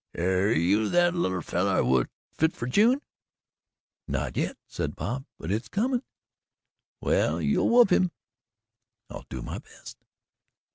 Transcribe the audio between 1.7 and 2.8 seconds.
whut fit fer